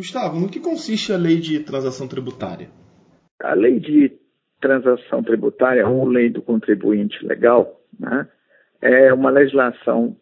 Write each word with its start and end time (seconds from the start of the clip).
Gustavo, 0.00 0.40
no 0.40 0.48
que 0.48 0.60
consiste 0.60 1.12
a 1.12 1.16
lei 1.18 1.38
de 1.38 1.60
transação 1.60 2.08
tributária? 2.08 2.70
A 3.42 3.52
lei 3.52 3.78
de 3.78 4.10
transação 4.58 5.22
tributária, 5.22 5.86
ou 5.86 6.08
lei 6.08 6.30
do 6.30 6.40
contribuinte 6.40 7.22
legal, 7.24 7.78
né, 7.98 8.26
é 8.80 9.12
uma 9.12 9.28
legislação 9.28 10.16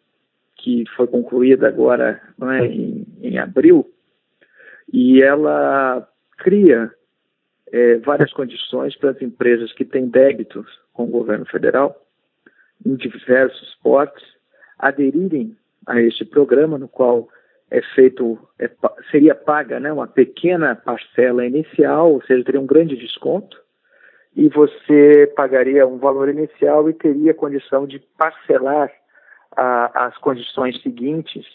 que 0.57 0.83
foi 0.97 1.07
concluída 1.07 1.69
agora 1.69 2.21
é, 2.41 2.65
em, 2.65 3.07
em, 3.21 3.37
abril 3.37 3.89
e 4.91 5.23
ela 5.23 6.05
cria 6.37 6.91
é, 7.71 7.97
várias 7.99 8.33
condições 8.33 8.97
para 8.97 9.11
as 9.11 9.21
empresas 9.21 9.71
que 9.71 9.85
têm 9.85 10.09
débitos 10.09 10.67
com 10.91 11.03
o 11.05 11.11
governo 11.11 11.45
federal 11.45 11.95
em 12.85 12.95
diversos 12.95 13.75
portes 13.81 14.25
aderirem 14.77 15.55
a 15.87 16.01
este 16.01 16.25
programa, 16.25 16.77
no 16.77 16.89
qual 16.89 17.29
é 17.71 17.81
feito, 17.93 18.37
é, 18.57 18.69
seria 19.11 19.35
paga 19.35 19.79
né, 19.79 19.91
uma 19.91 20.07
pequena 20.07 20.75
parcela 20.75 21.45
inicial, 21.45 22.13
ou 22.13 22.21
seja, 22.23 22.43
teria 22.43 22.61
um 22.61 22.65
grande 22.65 22.95
desconto, 22.95 23.57
e 24.35 24.47
você 24.49 25.31
pagaria 25.35 25.85
um 25.87 25.97
valor 25.97 26.29
inicial 26.29 26.89
e 26.89 26.93
teria 26.93 27.33
condição 27.33 27.85
de 27.85 27.99
parcelar 28.17 28.91
as 29.55 30.17
condições 30.19 30.81
seguintes 30.81 31.45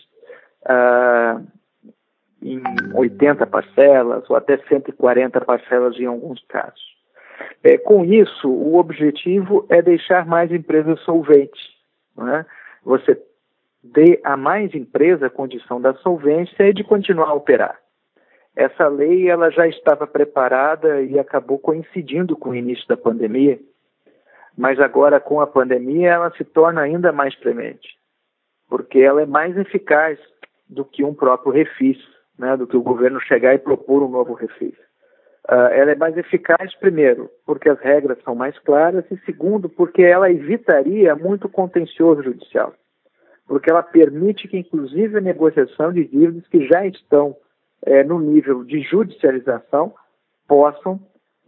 em 2.42 2.60
80 2.92 3.46
parcelas 3.46 4.28
ou 4.28 4.36
até 4.36 4.58
140 4.58 5.40
parcelas 5.40 5.98
em 5.98 6.04
alguns 6.04 6.44
casos. 6.46 6.82
É, 7.62 7.78
com 7.78 8.04
isso, 8.04 8.48
o 8.48 8.76
objetivo 8.76 9.66
é 9.70 9.80
deixar 9.80 10.26
mais 10.26 10.52
empresas 10.52 11.00
solventes. 11.00 11.62
Né? 12.16 12.44
Você 12.84 13.20
dê 13.84 14.18
a 14.24 14.34
mais 14.34 14.74
empresa 14.74 15.26
a 15.26 15.30
condição 15.30 15.78
da 15.78 15.92
solvência 15.96 16.64
e 16.64 16.72
de 16.72 16.82
continuar 16.82 17.28
a 17.28 17.34
operar. 17.34 17.78
Essa 18.56 18.88
lei 18.88 19.28
ela 19.28 19.50
já 19.50 19.68
estava 19.68 20.06
preparada 20.06 21.02
e 21.02 21.18
acabou 21.18 21.58
coincidindo 21.58 22.34
com 22.34 22.50
o 22.50 22.54
início 22.54 22.86
da 22.88 22.96
pandemia, 22.96 23.58
mas 24.56 24.80
agora 24.80 25.20
com 25.20 25.40
a 25.40 25.46
pandemia 25.46 26.12
ela 26.12 26.30
se 26.30 26.44
torna 26.44 26.80
ainda 26.80 27.12
mais 27.12 27.34
premente, 27.34 27.88
porque 28.70 29.00
ela 29.00 29.20
é 29.20 29.26
mais 29.26 29.56
eficaz 29.58 30.18
do 30.66 30.84
que 30.84 31.04
um 31.04 31.12
próprio 31.12 31.52
refis, 31.52 31.98
né, 32.38 32.56
do 32.56 32.66
que 32.66 32.76
o 32.76 32.82
governo 32.82 33.20
chegar 33.20 33.54
e 33.54 33.58
propor 33.58 34.02
um 34.02 34.08
novo 34.08 34.32
refis. 34.32 34.74
Uh, 35.46 35.68
ela 35.72 35.90
é 35.90 35.94
mais 35.94 36.16
eficaz, 36.16 36.74
primeiro, 36.76 37.28
porque 37.44 37.68
as 37.68 37.78
regras 37.80 38.16
são 38.22 38.34
mais 38.34 38.58
claras, 38.60 39.04
e 39.10 39.18
segundo, 39.26 39.68
porque 39.68 40.00
ela 40.02 40.30
evitaria 40.30 41.14
muito 41.14 41.50
contencioso 41.50 42.22
judicial 42.22 42.72
porque 43.46 43.70
ela 43.70 43.82
permite 43.82 44.48
que, 44.48 44.58
inclusive, 44.58 45.18
a 45.18 45.20
negociação 45.20 45.92
de 45.92 46.04
dívidas 46.04 46.46
que 46.48 46.66
já 46.66 46.86
estão 46.86 47.36
é, 47.84 48.02
no 48.02 48.18
nível 48.18 48.64
de 48.64 48.80
judicialização 48.80 49.94
possam 50.48 51.00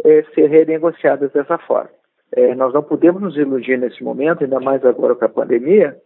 é, 0.05 0.23
ser 0.35 0.47
renegociadas 0.49 1.33
dessa 1.33 1.59
forma. 1.59 1.91
É, 2.33 2.55
nós 2.55 2.75
não 2.75 2.83
podemos 2.83 3.23
nos 3.23 3.37
iludir 3.37 3.79
nesse 3.79 4.03
momento, 4.03 4.45
ainda 4.45 4.61
mais 4.61 4.85
agora 4.85 5.15
com 5.15 5.25
a 5.25 5.29
pandemia, 5.29 5.97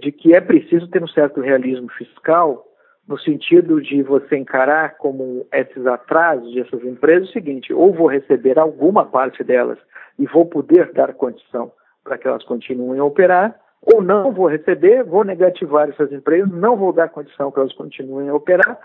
de 0.00 0.10
que 0.10 0.34
é 0.34 0.40
preciso 0.40 0.88
ter 0.88 1.02
um 1.02 1.08
certo 1.08 1.42
realismo 1.42 1.86
fiscal 1.90 2.64
no 3.10 3.18
sentido 3.18 3.82
de 3.82 4.02
você 4.02 4.36
encarar 4.36 4.96
como 4.96 5.44
esses 5.52 5.84
atrasos 5.84 6.54
dessas 6.54 6.82
empresas 6.84 7.28
o 7.28 7.32
seguinte: 7.32 7.74
ou 7.74 7.92
vou 7.92 8.06
receber 8.06 8.58
alguma 8.58 9.04
parte 9.04 9.42
delas 9.42 9.78
e 10.18 10.26
vou 10.26 10.46
poder 10.46 10.92
dar 10.92 11.12
condição 11.14 11.72
para 12.04 12.16
que 12.16 12.28
elas 12.28 12.44
continuem 12.44 13.00
a 13.00 13.04
operar, 13.04 13.58
ou 13.92 14.02
não 14.02 14.32
vou 14.32 14.46
receber, 14.46 15.04
vou 15.04 15.24
negativar 15.24 15.88
essas 15.88 16.12
empresas, 16.12 16.50
não 16.50 16.76
vou 16.76 16.92
dar 16.92 17.08
condição 17.08 17.50
para 17.50 17.62
elas 17.62 17.74
continuem 17.74 18.28
a 18.28 18.34
operar 18.34 18.78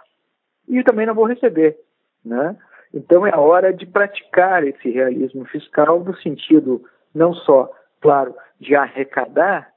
e 0.68 0.84
também 0.84 1.06
não 1.06 1.14
vou 1.14 1.26
receber, 1.26 1.78
né? 2.24 2.56
Então 2.94 3.26
é 3.28 3.34
a 3.34 3.40
hora 3.40 3.74
de 3.74 3.86
praticar 3.86 4.66
esse 4.66 4.90
realismo 4.90 5.46
fiscal 5.46 6.00
no 6.00 6.16
sentido 6.18 6.84
não 7.14 7.34
só, 7.34 7.72
claro, 8.02 8.36
de 8.60 8.76
arrecadar 8.76 9.70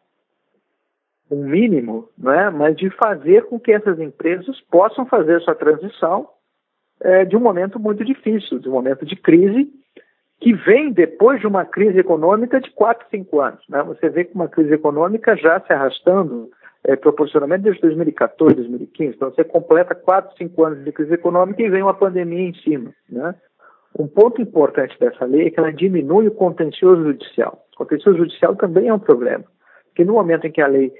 um 1.30 1.44
mínimo, 1.44 2.08
né, 2.16 2.48
mas 2.50 2.76
de 2.76 2.88
fazer 2.90 3.44
com 3.46 3.60
que 3.60 3.72
essas 3.72 4.00
empresas 4.00 4.60
possam 4.62 5.04
fazer 5.06 5.40
sua 5.42 5.54
transição 5.54 6.28
é, 7.00 7.24
de 7.24 7.36
um 7.36 7.40
momento 7.40 7.78
muito 7.78 8.04
difícil, 8.04 8.58
de 8.58 8.68
um 8.68 8.72
momento 8.72 9.04
de 9.04 9.14
crise 9.14 9.70
que 10.40 10.52
vem 10.54 10.92
depois 10.92 11.40
de 11.40 11.46
uma 11.46 11.64
crise 11.64 11.98
econômica 11.98 12.60
de 12.60 12.70
4, 12.70 13.06
5 13.10 13.40
anos. 13.40 13.64
Né? 13.68 13.82
Você 13.82 14.08
vê 14.08 14.24
que 14.24 14.34
uma 14.34 14.48
crise 14.48 14.72
econômica 14.72 15.36
já 15.36 15.60
se 15.60 15.72
arrastando 15.72 16.50
é, 16.84 16.94
proporcionalmente 16.94 17.64
desde 17.64 17.82
2014, 17.82 18.54
2015. 18.54 19.16
Então 19.16 19.30
você 19.30 19.42
completa 19.42 19.94
4, 19.94 20.36
5 20.36 20.64
anos 20.64 20.84
de 20.84 20.92
crise 20.92 21.14
econômica 21.14 21.62
e 21.62 21.68
vem 21.68 21.82
uma 21.82 21.94
pandemia 21.94 22.48
em 22.48 22.54
cima. 22.54 22.92
Né? 23.10 23.34
Um 23.98 24.06
ponto 24.06 24.40
importante 24.40 24.96
dessa 24.98 25.24
lei 25.24 25.48
é 25.48 25.50
que 25.50 25.58
ela 25.58 25.72
diminui 25.72 26.28
o 26.28 26.34
contencioso 26.34 27.02
judicial. 27.02 27.64
O 27.74 27.78
contencioso 27.78 28.18
judicial 28.18 28.54
também 28.54 28.88
é 28.88 28.94
um 28.94 28.98
problema, 28.98 29.44
porque 29.86 30.04
no 30.04 30.14
momento 30.14 30.46
em 30.46 30.52
que 30.52 30.60
a 30.60 30.68
lei, 30.68 30.92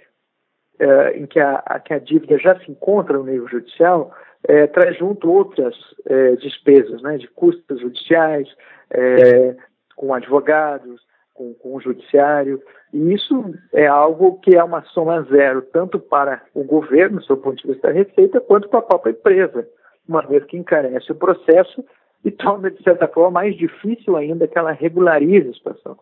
é, 0.81 1.17
em 1.17 1.27
que 1.27 1.39
a, 1.39 1.63
a, 1.65 1.79
que 1.79 1.95
a 1.95 1.99
dívida 1.99 2.39
já 2.39 2.59
se 2.59 2.71
encontra 2.71 3.17
no 3.17 3.25
nível 3.25 3.49
judicial, 3.49 4.13
é, 4.47 4.67
traz 4.67 4.97
junto 4.97 5.31
outras 5.31 5.75
é, 6.07 6.37
despesas, 6.37 7.03
né, 7.03 7.19
de 7.19 7.29
custos 7.29 7.81
judiciais, 7.81 8.49
é, 8.91 9.57
com 9.97 10.15
advogados, 10.15 11.01
com, 11.35 11.55
com, 11.55 11.75
o 11.75 11.81
judiciário, 11.81 12.63
e 12.93 13.13
isso 13.13 13.55
é 13.73 13.87
algo 13.87 14.41
que 14.41 14.57
é 14.57 14.63
uma 14.63 14.83
soma 14.83 15.23
zero, 15.23 15.63
tanto 15.63 15.99
para 15.99 16.43
o 16.55 16.65
governo, 16.65 17.21
do 17.21 17.37
ponto 17.37 17.63
de 17.63 17.69
vista 17.69 17.89
da 17.89 17.95
receita, 17.95 18.41
quanto 18.41 18.69
para 18.69 18.81
a 18.81 18.83
própria 18.83 19.13
empresa, 19.13 19.69
uma 20.09 20.23
vez 20.23 20.45
que 20.45 20.57
encarece 20.57 21.13
o 21.13 21.17
processo 21.17 21.85
e 22.25 22.31
torna, 22.31 22.71
de 22.71 22.83
certa 22.83 23.07
forma, 23.07 23.31
mais 23.31 23.57
difícil 23.57 24.17
ainda 24.17 24.49
que 24.49 24.59
ela 24.59 24.73
regularize 24.73 25.51
a 25.51 25.55
situação. 25.55 25.97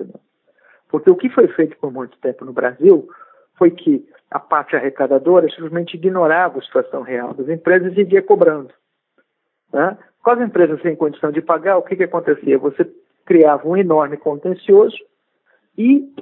Porque 0.89 1.11
o 1.11 1.17
que 1.17 1.29
foi 1.29 1.49
feito 1.49 1.77
por 1.79 1.93
muito 1.93 2.17
tempo 2.19 2.45
no 2.45 2.53
Brasil 2.53 3.09
foi 3.57 3.71
que 3.71 4.07
a 4.31 4.39
parte 4.39 4.77
arrecadadora 4.77 5.49
simplesmente 5.49 5.97
ignorava 5.97 6.59
a 6.59 6.63
situação 6.63 7.03
real 7.03 7.35
das 7.35 7.49
empresas 7.49 7.97
e 7.97 8.03
ia 8.03 8.23
cobrando. 8.23 8.73
Né? 9.73 9.97
Com 10.23 10.31
as 10.31 10.41
empresas 10.41 10.81
sem 10.83 10.97
condição 10.97 11.31
de 11.31 11.41
pagar, 11.41 11.79
o 11.79 11.83
que, 11.83 11.97
que 11.97 12.05
acontecia? 12.05 12.59
Você 12.59 12.91
criava 13.25 13.69
um 13.69 13.77
enorme 13.77 14.17
contencioso 14.17 14.97
e 15.77 16.13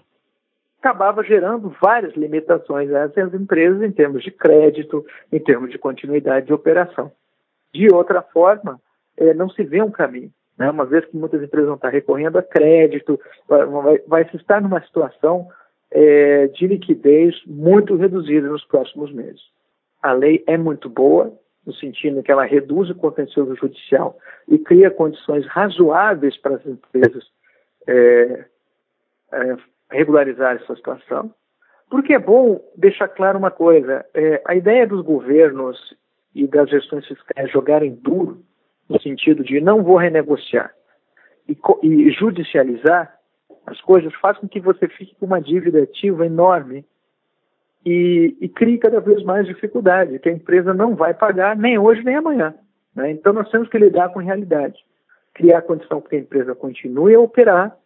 acabava 0.78 1.24
gerando 1.24 1.74
várias 1.80 2.14
limitações 2.14 2.90
essas 2.90 3.32
empresas 3.32 3.82
em 3.82 3.90
termos 3.90 4.22
de 4.22 4.30
crédito, 4.30 5.04
em 5.32 5.38
termos 5.38 5.70
de 5.70 5.78
continuidade 5.78 6.46
de 6.46 6.52
operação. 6.52 7.10
De 7.72 7.88
outra 7.92 8.20
forma, 8.20 8.78
é, 9.16 9.32
não 9.32 9.48
se 9.48 9.64
vê 9.64 9.82
um 9.82 9.90
caminho. 9.90 10.30
Né? 10.58 10.70
Uma 10.70 10.84
vez 10.84 11.04
que 11.06 11.16
muitas 11.16 11.42
empresas 11.42 11.66
vão 11.66 11.76
estar 11.76 11.88
recorrendo 11.88 12.38
a 12.38 12.42
crédito, 12.42 13.18
vai, 13.48 13.98
vai 14.06 14.28
se 14.28 14.36
estar 14.36 14.60
numa 14.60 14.80
situação 14.82 15.48
é, 15.94 16.48
de 16.48 16.66
liquidez 16.66 17.40
muito 17.46 17.94
reduzida 17.94 18.48
nos 18.48 18.64
próximos 18.64 19.12
meses. 19.12 19.40
A 20.02 20.12
lei 20.12 20.42
é 20.46 20.58
muito 20.58 20.90
boa, 20.90 21.32
no 21.64 21.72
sentido 21.72 22.22
que 22.22 22.32
ela 22.32 22.44
reduz 22.44 22.90
o 22.90 22.94
contencioso 22.96 23.54
judicial 23.54 24.18
e 24.48 24.58
cria 24.58 24.90
condições 24.90 25.46
razoáveis 25.46 26.36
para 26.36 26.56
as 26.56 26.66
empresas 26.66 27.24
é, 27.86 28.44
é, 29.32 29.56
regularizar 29.90 30.56
essa 30.56 30.74
situação. 30.74 31.32
Porque 31.88 32.12
é 32.12 32.18
bom 32.18 32.60
deixar 32.76 33.08
claro 33.08 33.38
uma 33.38 33.52
coisa: 33.52 34.04
é, 34.12 34.42
a 34.44 34.54
ideia 34.56 34.86
dos 34.86 35.02
governos 35.02 35.78
e 36.34 36.46
das 36.48 36.68
gestões 36.68 37.06
fiscais 37.06 37.50
jogarem 37.52 37.94
duro, 37.94 38.42
no 38.88 39.00
sentido 39.00 39.44
de 39.44 39.60
não 39.60 39.82
vou 39.82 39.96
renegociar 39.96 40.74
e, 41.48 41.56
e 41.82 42.10
judicializar, 42.10 43.13
as 43.66 43.80
coisas 43.80 44.14
faz 44.16 44.38
com 44.38 44.48
que 44.48 44.60
você 44.60 44.88
fique 44.88 45.14
com 45.16 45.26
uma 45.26 45.40
dívida 45.40 45.82
ativa 45.82 46.26
enorme 46.26 46.84
e, 47.84 48.36
e 48.40 48.48
crie 48.48 48.78
cada 48.78 49.00
vez 49.00 49.22
mais 49.22 49.46
dificuldade, 49.46 50.18
que 50.18 50.28
a 50.28 50.32
empresa 50.32 50.72
não 50.72 50.94
vai 50.94 51.14
pagar 51.14 51.56
nem 51.56 51.78
hoje 51.78 52.02
nem 52.02 52.16
amanhã. 52.16 52.54
Né? 52.94 53.10
Então 53.10 53.32
nós 53.32 53.50
temos 53.50 53.68
que 53.68 53.78
lidar 53.78 54.10
com 54.10 54.20
a 54.20 54.22
realidade, 54.22 54.78
criar 55.34 55.62
condição 55.62 56.00
para 56.00 56.10
que 56.10 56.16
a 56.16 56.20
empresa 56.20 56.54
continue 56.54 57.14
a 57.14 57.20
operar, 57.20 57.76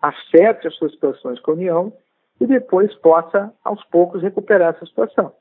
acerte 0.00 0.66
as 0.66 0.74
suas 0.74 0.92
situações 0.92 1.38
com 1.40 1.52
a 1.52 1.54
União 1.54 1.92
e 2.40 2.46
depois 2.46 2.92
possa, 2.96 3.52
aos 3.64 3.84
poucos, 3.84 4.22
recuperar 4.22 4.74
essa 4.74 4.86
situação. 4.86 5.32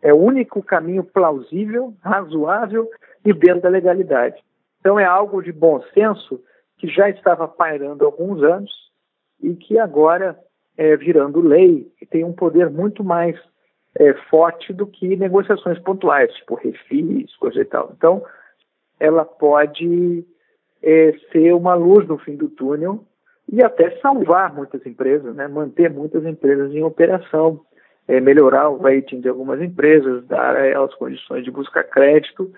É 0.00 0.12
o 0.12 0.18
único 0.18 0.62
caminho 0.62 1.02
plausível, 1.02 1.94
razoável 2.00 2.88
e 3.24 3.32
dentro 3.32 3.62
da 3.62 3.68
legalidade. 3.68 4.36
Então 4.78 4.98
é 4.98 5.04
algo 5.04 5.42
de 5.42 5.50
bom 5.50 5.82
senso 5.92 6.40
que 6.78 6.88
já 6.88 7.08
estava 7.10 7.46
pairando 7.46 8.04
há 8.04 8.06
alguns 8.06 8.42
anos 8.42 8.70
e 9.42 9.54
que 9.54 9.78
agora, 9.78 10.38
é, 10.76 10.96
virando 10.96 11.40
lei, 11.40 11.90
tem 12.10 12.24
um 12.24 12.32
poder 12.32 12.70
muito 12.70 13.04
mais 13.04 13.36
é, 13.96 14.14
forte 14.30 14.72
do 14.72 14.86
que 14.86 15.16
negociações 15.16 15.78
pontuais, 15.80 16.32
tipo 16.34 16.54
refis, 16.54 17.34
coisa 17.36 17.60
e 17.60 17.64
tal. 17.64 17.92
Então, 17.96 18.24
ela 18.98 19.24
pode 19.24 20.24
é, 20.82 21.12
ser 21.32 21.52
uma 21.52 21.74
luz 21.74 22.06
no 22.06 22.18
fim 22.18 22.36
do 22.36 22.48
túnel 22.48 23.04
e 23.50 23.62
até 23.62 23.98
salvar 24.00 24.54
muitas 24.54 24.84
empresas, 24.86 25.34
né? 25.34 25.48
manter 25.48 25.90
muitas 25.90 26.24
empresas 26.24 26.72
em 26.72 26.82
operação, 26.82 27.60
é, 28.06 28.20
melhorar 28.20 28.68
o 28.68 28.78
rating 28.78 29.20
de 29.20 29.28
algumas 29.28 29.60
empresas, 29.60 30.24
dar 30.26 30.56
a 30.56 30.66
elas 30.66 30.94
condições 30.94 31.44
de 31.44 31.50
buscar 31.50 31.84
crédito 31.84 32.52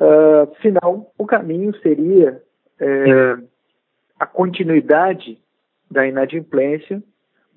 Uh, 0.00 0.48
senão, 0.62 1.06
o 1.18 1.26
caminho 1.26 1.74
seria 1.80 2.42
é, 2.80 3.36
a 4.22 4.26
continuidade 4.26 5.36
da 5.90 6.06
inadimplência 6.06 7.02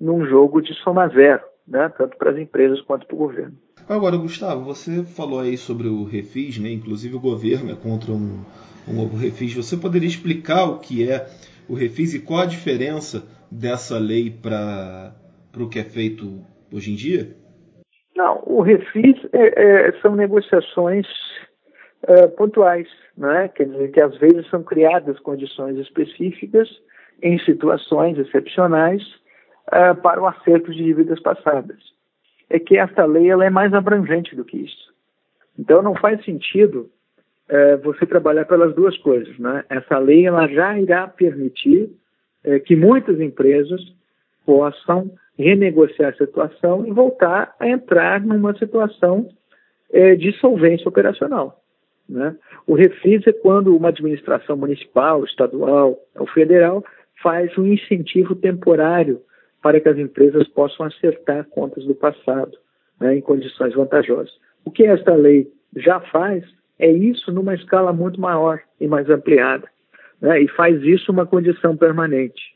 num 0.00 0.26
jogo 0.26 0.60
de 0.60 0.74
soma 0.82 1.06
zero, 1.06 1.44
né, 1.66 1.88
tanto 1.96 2.16
para 2.16 2.32
as 2.32 2.38
empresas 2.38 2.80
quanto 2.80 3.06
para 3.06 3.14
o 3.14 3.18
governo. 3.18 3.56
Agora, 3.88 4.16
Gustavo, 4.16 4.64
você 4.64 5.04
falou 5.04 5.38
aí 5.38 5.56
sobre 5.56 5.86
o 5.86 6.02
refis, 6.02 6.58
né? 6.58 6.68
inclusive 6.70 7.14
o 7.14 7.20
governo 7.20 7.70
é 7.70 7.76
contra 7.76 8.10
um, 8.10 8.42
um 8.88 8.92
novo 8.92 9.16
refis. 9.16 9.54
Você 9.54 9.76
poderia 9.76 10.08
explicar 10.08 10.64
o 10.64 10.80
que 10.80 11.08
é 11.08 11.28
o 11.68 11.74
refis 11.74 12.14
e 12.14 12.18
qual 12.18 12.40
a 12.40 12.46
diferença 12.46 13.22
dessa 13.48 13.96
lei 13.96 14.28
para 14.28 15.14
o 15.56 15.68
que 15.68 15.78
é 15.78 15.84
feito 15.84 16.44
hoje 16.72 16.90
em 16.90 16.96
dia? 16.96 17.36
Não, 18.16 18.42
o 18.44 18.60
refis 18.60 19.16
é, 19.32 19.88
é, 19.88 19.92
são 20.02 20.16
negociações 20.16 21.06
é, 22.02 22.26
pontuais, 22.28 22.88
né? 23.16 23.48
quer 23.48 23.66
dizer 23.66 23.90
que 23.90 24.00
às 24.00 24.16
vezes 24.18 24.48
são 24.48 24.62
criadas 24.62 25.18
condições 25.20 25.76
específicas 25.78 26.68
em 27.22 27.38
situações 27.40 28.18
excepcionais 28.18 29.02
uh, 29.68 29.94
para 30.02 30.20
o 30.20 30.26
acerto 30.26 30.70
de 30.72 30.84
dívidas 30.84 31.20
passadas. 31.20 31.78
É 32.48 32.58
que 32.58 32.76
esta 32.76 33.04
lei 33.04 33.30
ela 33.30 33.44
é 33.44 33.50
mais 33.50 33.72
abrangente 33.74 34.36
do 34.36 34.44
que 34.44 34.58
isso. 34.58 34.94
Então 35.58 35.82
não 35.82 35.94
faz 35.94 36.22
sentido 36.24 36.90
uh, 37.50 37.82
você 37.82 38.06
trabalhar 38.06 38.44
pelas 38.44 38.74
duas 38.74 38.96
coisas. 38.98 39.36
Né? 39.38 39.64
Essa 39.68 39.98
lei 39.98 40.26
ela 40.26 40.46
já 40.46 40.78
irá 40.78 41.08
permitir 41.08 41.90
uh, 42.44 42.60
que 42.60 42.76
muitas 42.76 43.20
empresas 43.20 43.80
possam 44.44 45.10
renegociar 45.38 46.12
a 46.12 46.16
situação 46.16 46.86
e 46.86 46.92
voltar 46.92 47.54
a 47.58 47.68
entrar 47.68 48.20
numa 48.20 48.56
situação 48.56 49.28
de 50.18 50.32
solvência 50.40 50.88
operacional. 50.88 51.62
Né? 52.08 52.36
O 52.66 52.74
refis 52.74 53.26
é 53.26 53.32
quando 53.32 53.76
uma 53.76 53.88
administração 53.88 54.56
municipal, 54.56 55.24
estadual 55.24 55.98
ou 56.14 56.26
federal 56.28 56.84
faz 57.22 57.56
um 57.58 57.66
incentivo 57.66 58.34
temporário 58.34 59.20
para 59.62 59.80
que 59.80 59.88
as 59.88 59.98
empresas 59.98 60.46
possam 60.48 60.86
acertar 60.86 61.44
contas 61.46 61.84
do 61.84 61.94
passado 61.94 62.56
né, 63.00 63.16
em 63.16 63.20
condições 63.20 63.74
vantajosas. 63.74 64.32
O 64.64 64.70
que 64.70 64.84
esta 64.84 65.14
lei 65.14 65.50
já 65.74 66.00
faz 66.00 66.44
é 66.78 66.90
isso 66.90 67.32
numa 67.32 67.54
escala 67.54 67.92
muito 67.92 68.20
maior 68.20 68.60
e 68.80 68.86
mais 68.86 69.08
ampliada, 69.10 69.68
né, 70.20 70.40
e 70.40 70.48
faz 70.48 70.82
isso 70.82 71.10
uma 71.10 71.26
condição 71.26 71.76
permanente. 71.76 72.54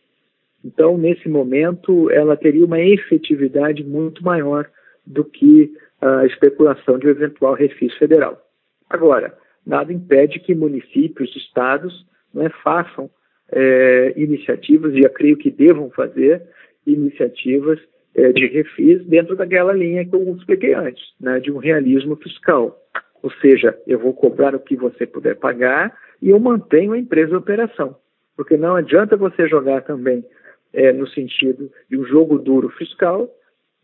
Então, 0.64 0.99
nesse 0.99 1.29
momento, 1.29 2.11
ela 2.11 2.37
teria 2.37 2.64
uma 2.64 2.81
efetividade 2.81 3.82
muito 3.82 4.23
maior 4.23 4.69
do 5.06 5.25
que 5.25 5.73
a 6.00 6.26
especulação 6.26 6.99
de 6.99 7.06
um 7.06 7.11
eventual 7.11 7.55
refis 7.55 7.94
federal. 7.94 8.41
Agora, 8.88 9.35
nada 9.67 9.93
impede 9.93 10.41
que 10.41 10.55
municípios, 10.55 11.35
estados, 11.37 12.07
né, 12.33 12.51
façam 12.62 13.11
é, 13.53 14.15
iniciativas, 14.17 14.95
e 14.95 15.01
eu 15.01 15.11
creio 15.11 15.37
que 15.37 15.51
devam 15.51 15.91
fazer 15.91 16.43
iniciativas 16.87 17.79
é, 18.15 18.33
de 18.33 18.47
refis 18.47 19.05
dentro 19.07 19.37
daquela 19.37 19.73
linha 19.73 20.05
que 20.05 20.15
eu 20.15 20.37
expliquei 20.37 20.75
antes, 20.75 21.05
né, 21.21 21.41
de 21.41 21.51
um 21.51 21.59
realismo 21.59 22.17
fiscal. 22.17 22.77
Ou 23.23 23.31
seja, 23.33 23.79
eu 23.87 23.99
vou 23.99 24.15
cobrar 24.15 24.55
o 24.55 24.61
que 24.61 24.77
você 24.77 25.07
puder 25.07 25.37
pagar 25.37 25.97
e 26.23 26.31
eu 26.31 26.39
mantenho 26.39 26.93
a 26.93 26.99
empresa 26.99 27.33
em 27.33 27.37
operação. 27.37 27.97
Porque 28.37 28.57
não 28.57 28.75
adianta 28.77 29.17
você 29.17 29.47
jogar 29.49 29.83
também 29.83 30.25
é, 30.73 30.93
no 30.93 31.07
sentido 31.09 31.71
de 31.89 31.99
um 31.99 32.05
jogo 32.05 32.39
duro 32.39 32.71
fiscal, 32.71 33.29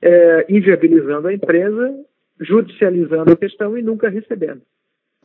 é, 0.00 0.46
inviabilizando 0.48 1.28
a 1.28 1.34
empresa, 1.34 1.94
judicializando 2.40 3.32
a 3.32 3.36
questão 3.36 3.76
e 3.76 3.82
nunca 3.82 4.08
recebendo. 4.08 4.62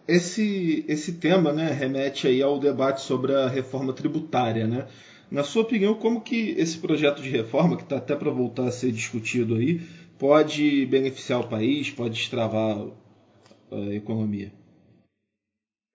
Esse, 0.08 0.86
esse 0.88 1.20
tema 1.20 1.54
né, 1.54 1.72
remete 1.72 2.28
aí 2.28 2.42
ao 2.42 2.60
debate 2.60 3.02
sobre 3.02 3.34
a 3.34 3.48
reforma 3.48 3.94
tributária. 3.94 4.68
Né? 4.68 4.88
Na 5.32 5.44
sua 5.44 5.62
opinião, 5.64 5.94
como 5.94 6.22
que 6.22 6.52
esse 6.58 6.78
projeto 6.80 7.22
de 7.22 7.30
reforma, 7.30 7.78
que 7.78 7.84
está 7.84 7.98
até 7.98 8.16
para 8.16 8.30
voltar 8.30 8.68
a 8.68 8.72
ser 8.72 8.92
discutido 8.92 9.56
aí, 9.56 9.80
pode 10.20 10.86
beneficiar 10.88 11.40
o 11.40 11.48
país, 11.48 11.90
pode 11.90 12.16
destravar 12.16 12.78
a 13.72 13.96
economia? 13.96 14.52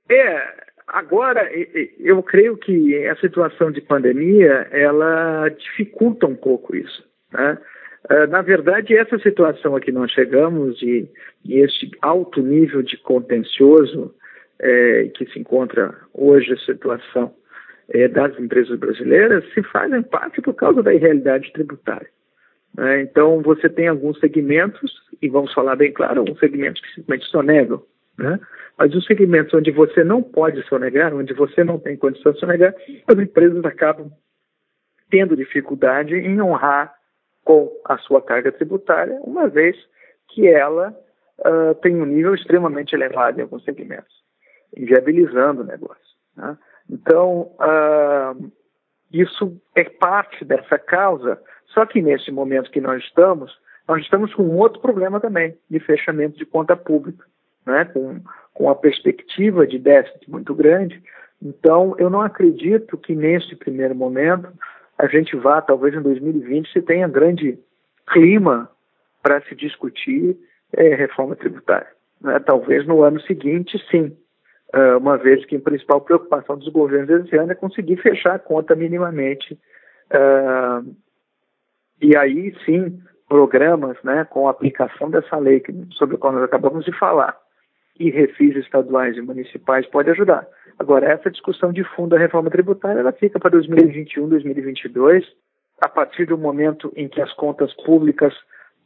É, 0.08 0.66
agora 0.86 1.50
eu 1.98 2.22
creio 2.22 2.56
que 2.56 3.06
a 3.06 3.16
situação 3.16 3.70
de 3.70 3.80
pandemia 3.80 4.68
ela 4.70 5.48
dificulta 5.50 6.26
um 6.26 6.36
pouco 6.36 6.74
isso. 6.74 7.04
Né? 7.32 7.58
Ah, 8.08 8.26
na 8.26 8.42
verdade, 8.42 8.96
essa 8.96 9.18
situação 9.18 9.74
a 9.74 9.80
que 9.80 9.90
nós 9.90 10.10
chegamos 10.12 10.80
e, 10.82 11.10
e 11.44 11.58
este 11.58 11.90
alto 12.00 12.40
nível 12.40 12.82
de 12.82 12.96
contencioso 12.98 14.14
é, 14.58 15.10
que 15.14 15.26
se 15.26 15.38
encontra 15.38 15.94
hoje 16.14 16.52
a 16.52 16.58
situação 16.58 17.34
é, 17.88 18.08
das 18.08 18.38
empresas 18.38 18.78
brasileiras 18.78 19.44
se 19.52 19.62
faz 19.62 19.92
em 19.92 20.02
parte 20.02 20.40
por 20.40 20.54
causa 20.54 20.82
da 20.82 20.94
irrealidade 20.94 21.52
tributária. 21.52 22.08
Né? 22.76 23.02
Então, 23.02 23.42
você 23.42 23.68
tem 23.68 23.88
alguns 23.88 24.18
segmentos, 24.20 24.92
e 25.20 25.28
vamos 25.28 25.52
falar 25.52 25.76
bem 25.76 25.92
claro, 25.92 26.20
alguns 26.20 26.38
segmentos 26.38 26.80
que 26.82 26.94
simplesmente 26.94 27.26
sonegam. 27.30 27.82
Né? 28.18 28.38
Mas 28.78 28.94
os 28.94 29.04
segmentos 29.06 29.52
onde 29.52 29.70
você 29.70 30.04
não 30.04 30.22
pode 30.22 30.62
sonegar, 30.68 31.14
onde 31.14 31.32
você 31.34 31.64
não 31.64 31.78
tem 31.78 31.96
condição 31.96 32.32
de 32.32 32.38
sonegar, 32.38 32.74
as 33.06 33.18
empresas 33.18 33.64
acabam 33.64 34.10
tendo 35.10 35.36
dificuldade 35.36 36.14
em 36.14 36.40
honrar 36.40 36.95
com 37.46 37.72
a 37.84 37.96
sua 37.98 38.20
carga 38.20 38.50
tributária, 38.50 39.20
uma 39.22 39.46
vez 39.46 39.76
que 40.28 40.48
ela 40.48 40.92
uh, 41.38 41.74
tem 41.76 41.94
um 41.94 42.04
nível 42.04 42.34
extremamente 42.34 42.92
elevado 42.92 43.38
em 43.38 43.42
alguns 43.42 43.62
segmentos, 43.62 44.12
inviabilizando 44.76 45.62
o 45.62 45.64
negócio. 45.64 46.16
Né? 46.36 46.58
Então, 46.90 47.52
uh, 47.60 48.52
isso 49.12 49.56
é 49.76 49.84
parte 49.84 50.44
dessa 50.44 50.76
causa, 50.76 51.40
só 51.68 51.86
que 51.86 52.02
nesse 52.02 52.32
momento 52.32 52.70
que 52.72 52.80
nós 52.80 53.00
estamos, 53.04 53.56
nós 53.86 54.02
estamos 54.02 54.34
com 54.34 54.42
um 54.42 54.58
outro 54.58 54.80
problema 54.80 55.20
também, 55.20 55.56
de 55.70 55.78
fechamento 55.78 56.36
de 56.36 56.44
conta 56.44 56.76
pública, 56.76 57.24
né? 57.64 57.84
com, 57.84 58.20
com 58.54 58.68
a 58.68 58.74
perspectiva 58.74 59.64
de 59.64 59.78
déficit 59.78 60.28
muito 60.28 60.52
grande. 60.52 61.00
Então, 61.40 61.94
eu 61.96 62.10
não 62.10 62.22
acredito 62.22 62.98
que 62.98 63.14
nesse 63.14 63.54
primeiro 63.54 63.94
momento 63.94 64.48
a 64.98 65.06
gente 65.06 65.36
vá, 65.36 65.60
talvez 65.60 65.94
em 65.94 66.00
2020, 66.00 66.72
se 66.72 66.82
tenha 66.82 67.08
grande 67.08 67.58
clima 68.06 68.70
para 69.22 69.40
se 69.42 69.54
discutir 69.54 70.36
é, 70.72 70.94
reforma 70.94 71.36
tributária. 71.36 71.88
Né? 72.20 72.38
Talvez 72.40 72.86
no 72.86 73.02
ano 73.02 73.20
seguinte, 73.22 73.78
sim, 73.90 74.16
uh, 74.74 74.98
uma 74.98 75.16
vez 75.16 75.44
que 75.44 75.56
a 75.56 75.60
principal 75.60 76.00
preocupação 76.00 76.56
dos 76.56 76.68
governos 76.68 77.26
esse 77.26 77.36
ano 77.36 77.52
é 77.52 77.54
conseguir 77.54 77.96
fechar 77.96 78.34
a 78.34 78.38
conta 78.38 78.74
minimamente. 78.74 79.58
Uh, 80.12 80.94
e 82.00 82.16
aí, 82.16 82.54
sim, 82.64 83.00
programas 83.28 83.96
né, 84.02 84.24
com 84.24 84.46
a 84.46 84.50
aplicação 84.50 85.10
dessa 85.10 85.36
lei 85.36 85.62
sobre 85.92 86.16
a 86.16 86.18
qual 86.18 86.32
nós 86.32 86.44
acabamos 86.44 86.84
de 86.84 86.96
falar, 86.96 87.36
e 87.98 88.10
refis 88.10 88.56
estaduais 88.56 89.16
e 89.16 89.20
municipais 89.20 89.86
pode 89.86 90.10
ajudar. 90.10 90.46
Agora, 90.78 91.10
essa 91.10 91.30
discussão 91.30 91.72
de 91.72 91.82
fundo 91.84 92.10
da 92.10 92.18
reforma 92.18 92.50
tributária, 92.50 93.00
ela 93.00 93.12
fica 93.12 93.38
para 93.38 93.50
2021, 93.50 94.28
2022, 94.28 95.24
a 95.80 95.88
partir 95.88 96.26
do 96.26 96.36
momento 96.36 96.92
em 96.96 97.08
que 97.08 97.20
as 97.20 97.32
contas 97.34 97.72
públicas 97.84 98.34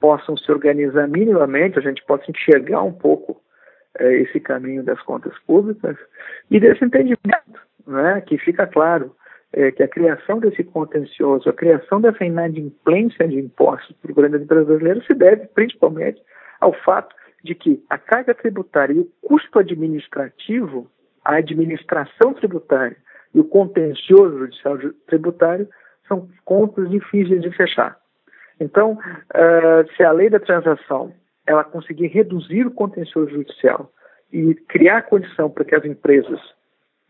possam 0.00 0.37
se 0.37 0.50
organizar 0.50 1.07
minimamente, 1.09 1.79
a 1.79 1.83
gente 1.83 2.05
possa 2.05 2.31
enxergar 2.31 2.83
um 2.83 2.93
pouco 2.93 3.40
é, 3.99 4.14
esse 4.23 4.40
caminho 4.40 4.83
das 4.83 5.00
contas 5.02 5.37
públicas 5.40 5.97
e 6.50 6.59
desse 6.59 6.85
entendimento, 6.85 7.61
né, 7.87 8.21
que 8.23 8.38
fica 8.38 8.67
claro 8.67 9.14
é, 9.52 9.71
que 9.73 9.83
a 9.83 9.88
criação 9.88 10.38
desse 10.38 10.62
contencioso, 10.64 11.49
a 11.49 11.52
criação 11.52 12.00
dessa 12.00 12.25
inadimplência 12.25 13.26
de 13.26 13.38
impostos 13.38 13.95
para 14.00 14.12
o 14.12 14.14
grande 14.14 14.37
empresa 14.37 14.64
brasileiro 14.64 15.02
se 15.05 15.14
deve 15.14 15.47
principalmente 15.49 16.23
ao 16.61 16.73
fato 16.73 17.14
de 17.42 17.54
que 17.54 17.85
a 17.88 17.99
carga 17.99 18.35
tributária 18.35 18.92
e 18.92 19.00
o 19.00 19.11
custo 19.23 19.59
administrativo 19.59 20.90
a 21.25 21.37
administração 21.37 22.32
tributária 22.35 22.97
e 23.35 23.40
o 23.40 23.44
contencioso 23.44 24.38
judicial 24.38 24.78
tributário 25.06 25.68
são 26.09 26.28
contas 26.44 26.90
difíceis 26.90 27.42
de 27.42 27.50
fechar. 27.52 27.97
Então, 28.59 28.92
uh, 28.94 29.97
se 29.97 30.02
a 30.02 30.12
lei 30.12 30.28
da 30.28 30.40
transação 30.40 31.12
ela 31.47 31.64
conseguir 31.64 32.09
reduzir 32.09 32.66
o 32.66 32.70
contencioso 32.70 33.30
judicial 33.30 33.90
e 34.32 34.54
criar 34.54 35.02
condição 35.02 35.50
para 35.50 35.64
que 35.64 35.75
as 35.75 35.85
empresas 35.85 36.40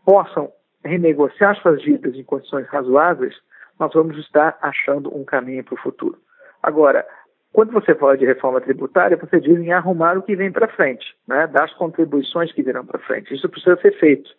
possam 0.05 0.51
renegociar 0.83 1.55
suas 1.57 1.81
dívidas 1.81 2.15
em 2.15 2.23
condições 2.23 2.67
razoáveis, 2.67 3.35
nós 3.79 3.91
vamos 3.93 4.17
estar 4.17 4.57
achando 4.61 5.15
um 5.15 5.23
caminho 5.23 5.63
para 5.63 5.75
o 5.75 5.81
futuro. 5.81 6.17
Agora, 6.61 7.05
quando 7.53 7.71
você 7.71 7.93
fala 7.95 8.17
de 8.17 8.25
reforma 8.25 8.61
tributária, 8.61 9.17
você 9.17 9.39
diz 9.39 9.57
em 9.57 9.73
arrumar 9.73 10.17
o 10.17 10.21
que 10.21 10.35
vem 10.35 10.51
para 10.51 10.69
frente, 10.69 11.05
né, 11.27 11.47
das 11.47 11.73
contribuições 11.73 12.51
que 12.53 12.63
virão 12.63 12.85
para 12.85 12.99
frente. 12.99 13.33
Isso 13.33 13.49
precisa 13.49 13.75
ser 13.81 13.91
feito. 13.99 14.29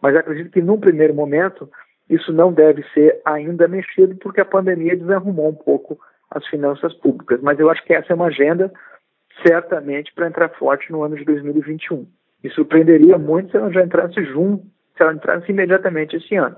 Mas 0.00 0.16
acredito 0.16 0.52
que, 0.52 0.62
num 0.62 0.78
primeiro 0.78 1.12
momento, 1.12 1.68
isso 2.08 2.32
não 2.32 2.52
deve 2.52 2.84
ser 2.94 3.20
ainda 3.24 3.68
mexido, 3.68 4.16
porque 4.16 4.40
a 4.40 4.44
pandemia 4.44 4.96
desarrumou 4.96 5.48
um 5.48 5.54
pouco 5.54 5.98
as 6.30 6.46
finanças 6.46 6.94
públicas. 6.94 7.40
Mas 7.42 7.58
eu 7.58 7.68
acho 7.68 7.84
que 7.84 7.92
essa 7.92 8.12
é 8.12 8.14
uma 8.14 8.26
agenda, 8.26 8.72
certamente, 9.46 10.12
para 10.14 10.28
entrar 10.28 10.48
forte 10.50 10.90
no 10.92 11.02
ano 11.02 11.16
de 11.16 11.24
2021. 11.24 12.06
Me 12.42 12.50
surpreenderia 12.50 13.18
muito 13.18 13.50
se 13.50 13.56
ela 13.56 13.72
já 13.72 13.82
entrasse 13.82 14.24
junto, 14.24 14.64
se 14.96 15.02
ela 15.02 15.12
entrasse 15.12 15.50
imediatamente 15.50 16.16
esse 16.16 16.36
ano. 16.36 16.56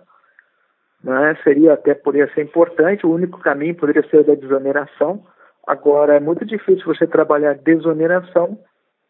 Né? 1.02 1.36
Seria 1.42 1.72
até 1.72 1.94
poderia 1.94 2.32
ser 2.34 2.42
importante, 2.42 3.06
o 3.06 3.12
único 3.12 3.40
caminho 3.40 3.74
poderia 3.74 4.08
ser 4.08 4.24
da 4.24 4.34
desoneração. 4.34 5.24
Agora, 5.66 6.16
é 6.16 6.20
muito 6.20 6.44
difícil 6.44 6.84
você 6.84 7.06
trabalhar 7.06 7.54
desoneração 7.54 8.58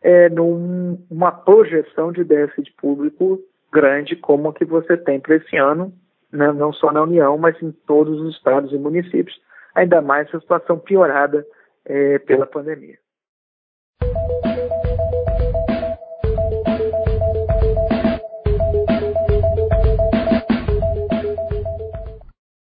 é, 0.03 0.29
numa 0.29 1.33
projeção 1.33 2.13
de 2.13 2.25
déficit 2.25 2.73
público 2.75 3.41
grande 3.73 4.17
como 4.17 4.51
a 4.51 4.55
que 4.55 4.65
você 4.65 4.97
tem 4.97 5.19
para 5.19 5.37
esse 5.37 5.57
ano, 5.57 5.93
né? 6.31 6.53
não 6.53 6.73
só 6.73 6.93
na 6.93 7.03
União, 7.03 7.39
mas 7.39 7.61
em 7.63 7.73
todos 7.87 8.21
os 8.21 8.35
estados 8.37 8.73
e 8.73 8.77
municípios, 8.77 9.41
ainda 9.75 10.03
mais 10.03 10.29
a 10.35 10.41
situação 10.41 10.79
piorada 10.79 11.47
é, 11.87 12.19
pela 12.19 12.47
pandemia. 12.47 12.99